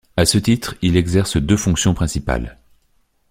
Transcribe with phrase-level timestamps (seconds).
[0.17, 2.57] À ce titre, il exerce deux fonctions principales.